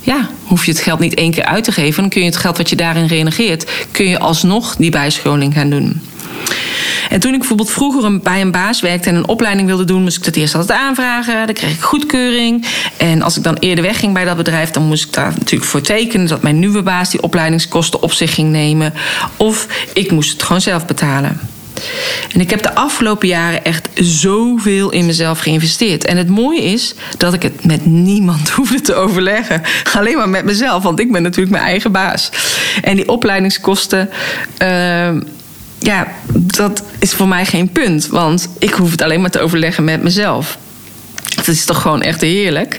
ja, 0.00 0.28
hoef 0.44 0.64
je 0.64 0.70
het 0.70 0.80
geld 0.80 0.98
niet 0.98 1.14
één 1.14 1.30
keer 1.30 1.44
uit 1.44 1.64
te 1.64 1.72
geven. 1.72 2.00
Dan 2.00 2.10
kun 2.10 2.20
je 2.20 2.26
het 2.26 2.36
geld 2.36 2.56
wat 2.56 2.68
je 2.68 2.76
daarin 2.76 3.06
renegeert, 3.06 3.70
kun 3.90 4.08
je 4.08 4.18
alsnog 4.18 4.76
die 4.76 4.90
bijscholing 4.90 5.54
gaan 5.54 5.70
doen. 5.70 6.00
En 7.10 7.20
toen 7.20 7.32
ik 7.32 7.38
bijvoorbeeld 7.38 7.70
vroeger 7.70 8.20
bij 8.20 8.40
een 8.40 8.50
baas 8.50 8.80
werkte 8.80 9.08
en 9.08 9.14
een 9.14 9.28
opleiding 9.28 9.68
wilde 9.68 9.84
doen, 9.84 10.02
moest 10.02 10.16
ik 10.16 10.24
dat 10.24 10.36
eerst 10.36 10.54
altijd 10.54 10.78
aanvragen. 10.78 11.46
Dan 11.46 11.54
kreeg 11.54 11.72
ik 11.72 11.80
goedkeuring. 11.80 12.66
En 12.96 13.22
als 13.22 13.36
ik 13.36 13.42
dan 13.42 13.54
eerder 13.54 13.84
wegging 13.84 14.12
bij 14.14 14.24
dat 14.24 14.36
bedrijf, 14.36 14.70
dan 14.70 14.82
moest 14.82 15.04
ik 15.04 15.12
daar 15.12 15.32
natuurlijk 15.38 15.70
voor 15.70 15.80
tekenen 15.80 16.26
dat 16.26 16.42
mijn 16.42 16.58
nieuwe 16.58 16.82
baas 16.82 17.10
die 17.10 17.22
opleidingskosten 17.22 18.02
op 18.02 18.12
zich 18.12 18.34
ging 18.34 18.50
nemen. 18.50 18.94
Of 19.36 19.66
ik 19.92 20.10
moest 20.10 20.32
het 20.32 20.42
gewoon 20.42 20.60
zelf 20.60 20.86
betalen. 20.86 21.40
En 22.32 22.40
ik 22.40 22.50
heb 22.50 22.62
de 22.62 22.74
afgelopen 22.74 23.28
jaren 23.28 23.64
echt 23.64 23.88
zoveel 23.94 24.90
in 24.90 25.06
mezelf 25.06 25.38
geïnvesteerd. 25.38 26.04
En 26.04 26.16
het 26.16 26.28
mooie 26.28 26.62
is 26.62 26.94
dat 27.18 27.34
ik 27.34 27.42
het 27.42 27.64
met 27.64 27.86
niemand 27.86 28.50
hoefde 28.56 28.80
te 28.80 28.94
overleggen. 28.94 29.62
Alleen 29.92 30.16
maar 30.16 30.28
met 30.28 30.44
mezelf, 30.44 30.82
want 30.82 31.00
ik 31.00 31.12
ben 31.12 31.22
natuurlijk 31.22 31.52
mijn 31.52 31.64
eigen 31.64 31.92
baas. 31.92 32.30
En 32.82 32.96
die 32.96 33.08
opleidingskosten. 33.08 34.10
Uh, 34.62 35.10
ja, 35.78 36.06
dat 36.32 36.82
is 36.98 37.12
voor 37.12 37.28
mij 37.28 37.46
geen 37.46 37.72
punt. 37.72 38.06
Want 38.06 38.48
ik 38.58 38.70
hoef 38.72 38.90
het 38.90 39.02
alleen 39.02 39.20
maar 39.20 39.30
te 39.30 39.40
overleggen 39.40 39.84
met 39.84 40.02
mezelf. 40.02 40.58
Het 41.34 41.48
is 41.48 41.64
toch 41.64 41.82
gewoon 41.82 42.02
echt 42.02 42.20
heerlijk. 42.20 42.78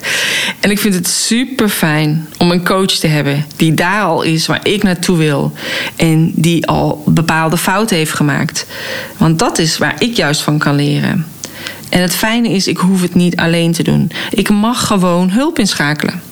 En 0.59 0.71
ik 0.71 0.79
vind 0.79 0.93
het 0.93 1.07
super 1.07 1.69
fijn 1.69 2.27
om 2.37 2.51
een 2.51 2.65
coach 2.65 2.91
te 2.91 3.07
hebben 3.07 3.45
die 3.55 3.73
daar 3.73 4.03
al 4.03 4.21
is 4.21 4.45
waar 4.45 4.67
ik 4.67 4.83
naartoe 4.83 5.17
wil. 5.17 5.53
En 5.95 6.31
die 6.35 6.67
al 6.67 7.03
bepaalde 7.05 7.57
fouten 7.57 7.97
heeft 7.97 8.13
gemaakt. 8.13 8.65
Want 9.17 9.39
dat 9.39 9.57
is 9.57 9.77
waar 9.77 9.95
ik 10.01 10.15
juist 10.15 10.41
van 10.41 10.57
kan 10.57 10.75
leren. 10.75 11.25
En 11.89 12.01
het 12.01 12.15
fijne 12.15 12.49
is, 12.49 12.67
ik 12.67 12.77
hoef 12.77 13.01
het 13.01 13.15
niet 13.15 13.35
alleen 13.35 13.71
te 13.71 13.83
doen. 13.83 14.11
Ik 14.29 14.49
mag 14.49 14.87
gewoon 14.87 15.29
hulp 15.29 15.59
inschakelen. 15.59 16.30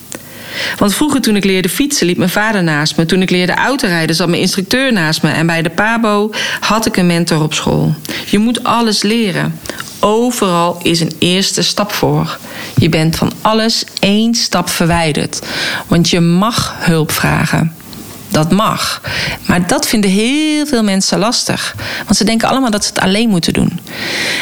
Want 0.77 0.93
vroeger 0.93 1.21
toen 1.21 1.35
ik 1.35 1.43
leerde 1.43 1.69
fietsen 1.69 2.07
liep 2.07 2.17
mijn 2.17 2.29
vader 2.29 2.63
naast 2.63 2.97
me. 2.97 3.05
Toen 3.05 3.21
ik 3.21 3.29
leerde 3.29 3.53
autorijden 3.53 4.15
zat 4.15 4.27
mijn 4.27 4.41
instructeur 4.41 4.93
naast 4.93 5.21
me. 5.21 5.29
En 5.29 5.47
bij 5.47 5.61
de 5.61 5.69
PABO 5.69 6.31
had 6.59 6.85
ik 6.85 6.97
een 6.97 7.07
mentor 7.07 7.41
op 7.41 7.53
school. 7.53 7.95
Je 8.29 8.37
moet 8.37 8.63
alles 8.63 9.01
leren. 9.01 9.59
Overal 9.99 10.79
is 10.83 10.99
een 10.99 11.11
eerste 11.19 11.61
stap 11.61 11.91
voor. 11.91 12.37
Je 12.75 12.89
bent 12.89 13.15
van 13.15 13.31
alles 13.41 13.83
één 13.99 14.35
stap 14.35 14.69
verwijderd. 14.69 15.39
Want 15.87 16.09
je 16.09 16.19
mag 16.19 16.75
hulp 16.77 17.11
vragen. 17.11 17.73
Dat 18.29 18.51
mag. 18.51 19.01
Maar 19.45 19.67
dat 19.67 19.87
vinden 19.87 20.09
heel 20.09 20.65
veel 20.65 20.83
mensen 20.83 21.19
lastig. 21.19 21.75
Want 22.03 22.15
ze 22.15 22.23
denken 22.23 22.49
allemaal 22.49 22.71
dat 22.71 22.83
ze 22.83 22.89
het 22.89 22.99
alleen 22.99 23.29
moeten 23.29 23.53
doen. 23.53 23.79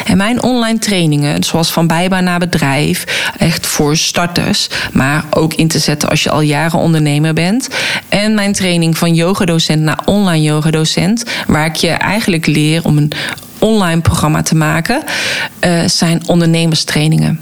En 0.06 0.17
mijn 0.17 0.44
online 0.44 0.79
trainingen, 0.79 1.44
zoals 1.44 1.72
van 1.72 1.88
bijbaan 1.88 2.24
naar 2.24 2.39
bedrijf, 2.39 3.03
echt 3.38 3.67
voor 3.67 3.98
starters, 3.98 4.70
maar 4.94 5.24
ook 5.29 5.53
in 5.53 5.67
te 5.67 5.79
zetten 5.79 6.10
als 6.10 6.24
je 6.24 6.29
al 6.29 6.41
jaren 6.41 6.79
ondernemer 6.79 7.34
bent. 7.34 7.67
En 8.10 8.34
mijn 8.34 8.53
training 8.53 8.98
van 8.98 9.13
yogadocent 9.13 9.82
naar 9.82 10.00
online 10.06 10.44
yogadocent, 10.44 11.24
waar 11.48 11.65
ik 11.65 11.75
je 11.75 11.89
eigenlijk 11.89 12.46
leer 12.46 12.84
om 12.84 12.98
een 12.98 13.12
online 13.60 14.01
programma 14.01 14.41
te 14.41 14.56
maken, 14.56 15.03
uh, 15.65 15.79
zijn 15.86 16.22
ondernemerstrainingen. 16.25 17.41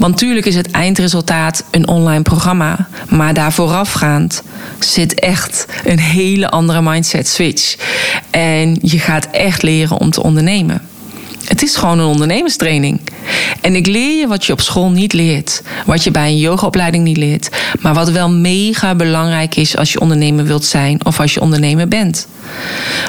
Want 0.00 0.18
tuurlijk 0.18 0.46
is 0.46 0.54
het 0.54 0.70
eindresultaat 0.70 1.64
een 1.70 1.88
online 1.88 2.22
programma. 2.22 2.88
Maar 3.08 3.34
daar 3.34 3.52
voorafgaand 3.52 4.42
zit 4.78 5.14
echt 5.14 5.66
een 5.84 5.98
hele 5.98 6.50
andere 6.50 6.82
mindset 6.82 7.28
switch. 7.28 7.76
En 8.30 8.78
je 8.82 8.98
gaat 8.98 9.28
echt 9.30 9.62
leren 9.62 9.98
om 9.98 10.10
te 10.10 10.22
ondernemen. 10.22 10.82
Het 11.50 11.62
is 11.62 11.76
gewoon 11.76 11.98
een 11.98 12.06
ondernemerstraining. 12.06 13.00
En 13.60 13.74
ik 13.74 13.86
leer 13.86 14.18
je 14.18 14.26
wat 14.26 14.44
je 14.44 14.52
op 14.52 14.60
school 14.60 14.90
niet 14.90 15.12
leert. 15.12 15.62
Wat 15.86 16.04
je 16.04 16.10
bij 16.10 16.28
een 16.28 16.38
yogaopleiding 16.38 17.04
niet 17.04 17.16
leert. 17.16 17.48
Maar 17.80 17.94
wat 17.94 18.10
wel 18.10 18.30
mega 18.30 18.94
belangrijk 18.94 19.56
is 19.56 19.76
als 19.76 19.92
je 19.92 20.00
ondernemer 20.00 20.44
wilt 20.44 20.64
zijn 20.64 21.04
of 21.04 21.20
als 21.20 21.34
je 21.34 21.40
ondernemer 21.40 21.88
bent. 21.88 22.28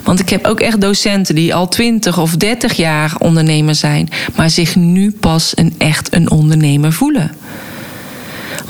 Want 0.04 0.20
ik 0.20 0.30
heb 0.30 0.46
ook 0.46 0.60
echt 0.60 0.82
docenten 0.82 1.36
die 1.36 1.56
al 1.56 1.68
20 1.68 2.18
of 2.18 2.36
30 2.36 2.74
jaar 2.74 3.14
ondernemer 3.18 3.76
zijn, 3.76 4.10
maar 4.36 4.50
zich 4.50 4.76
nu 4.76 5.12
pas 5.12 5.52
een 5.58 5.74
echt 5.78 6.14
een 6.14 6.32
ondernemer 6.32 6.94
voelen. 6.94 7.32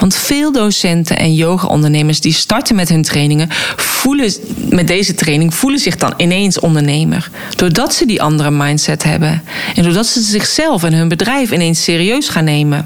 Want 0.01 0.15
veel 0.15 0.51
docenten 0.51 1.17
en 1.17 1.33
yoga-ondernemers 1.33 2.21
die 2.21 2.33
starten 2.33 2.75
met 2.75 2.89
hun 2.89 3.01
trainingen, 3.01 3.49
voelen 3.75 4.33
met 4.69 4.87
deze 4.87 5.13
training, 5.13 5.53
voelen 5.53 5.79
zich 5.79 5.95
dan 5.95 6.13
ineens 6.17 6.59
ondernemer. 6.59 7.29
Doordat 7.55 7.93
ze 7.93 8.05
die 8.05 8.21
andere 8.21 8.51
mindset 8.51 9.03
hebben. 9.03 9.43
En 9.75 9.83
doordat 9.83 10.07
ze 10.07 10.21
zichzelf 10.21 10.83
en 10.83 10.93
hun 10.93 11.07
bedrijf 11.07 11.51
ineens 11.51 11.83
serieus 11.83 12.29
gaan 12.29 12.43
nemen. 12.43 12.85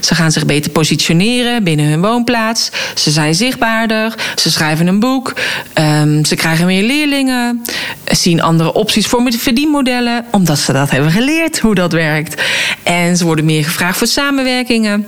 Ze 0.00 0.14
gaan 0.14 0.32
zich 0.32 0.46
beter 0.46 0.70
positioneren 0.70 1.64
binnen 1.64 1.86
hun 1.86 2.00
woonplaats. 2.00 2.70
Ze 2.94 3.10
zijn 3.10 3.34
zichtbaarder. 3.34 4.14
Ze 4.34 4.50
schrijven 4.50 4.86
een 4.86 5.00
boek. 5.00 5.34
Um, 5.78 6.24
ze 6.24 6.34
krijgen 6.34 6.66
meer 6.66 6.82
leerlingen. 6.82 7.62
Zien 8.04 8.42
andere 8.42 8.72
opties 8.72 9.06
voor 9.06 9.32
verdienmodellen. 9.38 10.24
Omdat 10.30 10.58
ze 10.58 10.72
dat 10.72 10.90
hebben 10.90 11.10
geleerd 11.10 11.58
hoe 11.58 11.74
dat 11.74 11.92
werkt. 11.92 12.42
En 12.82 13.16
ze 13.16 13.24
worden 13.24 13.44
meer 13.44 13.64
gevraagd 13.64 13.98
voor 13.98 14.06
samenwerkingen. 14.06 15.06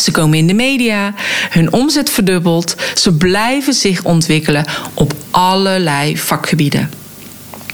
Ze 0.00 0.10
komen 0.10 0.38
in 0.38 0.46
de 0.46 0.54
media, 0.54 1.14
hun 1.50 1.72
omzet 1.72 2.10
verdubbelt. 2.10 2.76
Ze 2.94 3.12
blijven 3.12 3.74
zich 3.74 4.04
ontwikkelen 4.04 4.64
op 4.94 5.14
allerlei 5.30 6.18
vakgebieden. 6.18 6.90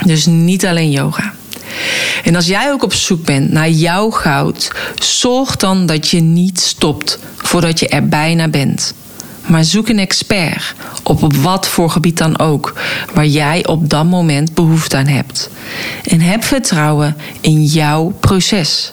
Dus 0.05 0.27
niet 0.27 0.67
alleen 0.67 0.91
yoga. 0.91 1.33
En 2.25 2.37
als 2.37 2.47
jij 2.47 2.73
ook 2.73 2.83
op 2.83 2.93
zoek 2.93 3.25
bent 3.25 3.53
naar 3.53 3.71
jouw 3.71 4.11
goud, 4.11 4.71
zorg 4.95 5.57
dan 5.57 5.87
dat 5.87 6.09
je 6.09 6.21
niet 6.21 6.61
stopt 6.61 7.19
voordat 7.37 7.79
je 7.79 7.89
er 7.89 8.09
bijna 8.09 8.49
bent. 8.49 8.95
Maar 9.47 9.65
zoek 9.65 9.89
een 9.89 9.99
expert, 9.99 10.75
op, 11.03 11.23
op 11.23 11.37
wat 11.37 11.69
voor 11.69 11.91
gebied 11.91 12.19
dan 12.19 12.39
ook, 12.39 12.81
waar 13.15 13.27
jij 13.27 13.67
op 13.67 13.91
dat 13.91 14.05
moment 14.05 14.55
behoefte 14.55 14.97
aan 14.97 15.07
hebt. 15.07 15.51
En 16.05 16.21
heb 16.21 16.45
vertrouwen 16.45 17.17
in 17.41 17.65
jouw 17.65 18.17
proces. 18.21 18.93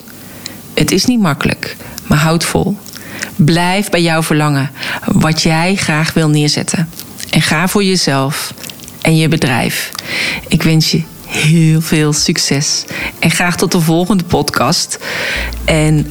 Het 0.74 0.90
is 0.90 1.04
niet 1.04 1.20
makkelijk, 1.20 1.76
maar 2.06 2.18
houd 2.18 2.44
vol. 2.44 2.76
Blijf 3.44 3.90
bij 3.90 4.02
jouw 4.02 4.22
verlangen, 4.22 4.70
wat 5.04 5.42
jij 5.42 5.74
graag 5.74 6.12
wil 6.12 6.28
neerzetten. 6.28 6.88
En 7.30 7.42
ga 7.42 7.68
voor 7.68 7.84
jezelf 7.84 8.54
en 9.00 9.16
je 9.16 9.28
bedrijf. 9.28 9.90
Ik 10.48 10.62
wens 10.62 10.90
je 10.90 11.02
heel 11.26 11.80
veel 11.80 12.12
succes. 12.12 12.84
En 13.18 13.30
graag 13.30 13.56
tot 13.56 13.72
de 13.72 13.80
volgende 13.80 14.24
podcast. 14.24 14.98
En 15.64 16.10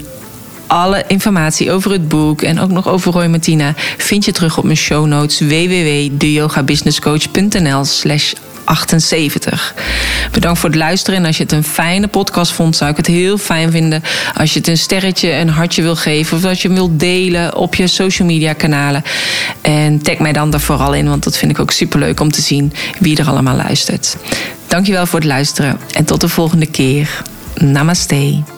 alle 0.67 1.03
informatie 1.07 1.71
over 1.71 1.91
het 1.91 2.07
boek 2.07 2.41
en 2.41 2.59
ook 2.59 2.69
nog 2.69 2.87
over 2.87 3.11
Roy 3.11 3.25
Martina 3.25 3.73
vind 3.97 4.25
je 4.25 4.31
terug 4.31 4.57
op 4.57 4.63
mijn 4.63 4.77
show 4.77 5.05
notes 5.05 5.39
www.deyogabusinesscoach.nl 5.39 7.85
slash 7.85 8.33
78. 8.67 9.73
Bedankt 10.31 10.59
voor 10.59 10.69
het 10.69 10.77
luisteren. 10.77 11.19
En 11.19 11.25
als 11.25 11.37
je 11.37 11.43
het 11.43 11.51
een 11.51 11.63
fijne 11.63 12.07
podcast 12.07 12.51
vond, 12.51 12.75
zou 12.75 12.91
ik 12.91 12.97
het 12.97 13.07
heel 13.07 13.37
fijn 13.37 13.71
vinden 13.71 14.03
als 14.35 14.53
je 14.53 14.59
het 14.59 14.67
een 14.67 14.77
sterretje, 14.77 15.31
een 15.31 15.49
hartje 15.49 15.81
wil 15.81 15.95
geven. 15.95 16.37
Of 16.37 16.43
als 16.43 16.61
je 16.61 16.67
hem 16.67 16.77
wilt 16.77 16.99
delen 16.99 17.55
op 17.55 17.75
je 17.75 17.87
social 17.87 18.27
media 18.27 18.53
kanalen. 18.53 19.03
En 19.61 20.01
tag 20.01 20.17
mij 20.17 20.33
dan 20.33 20.53
er 20.53 20.59
vooral 20.59 20.93
in, 20.93 21.09
want 21.09 21.23
dat 21.23 21.37
vind 21.37 21.51
ik 21.51 21.59
ook 21.59 21.71
super 21.71 21.99
leuk 21.99 22.19
om 22.19 22.31
te 22.31 22.41
zien 22.41 22.73
wie 22.99 23.17
er 23.17 23.27
allemaal 23.27 23.55
luistert. 23.55 24.17
Dankjewel 24.67 25.05
voor 25.05 25.19
het 25.19 25.27
luisteren 25.27 25.79
en 25.91 26.05
tot 26.05 26.21
de 26.21 26.29
volgende 26.29 26.65
keer. 26.65 27.21
Namaste. 27.55 28.56